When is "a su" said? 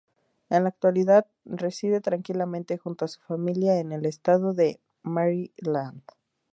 3.05-3.19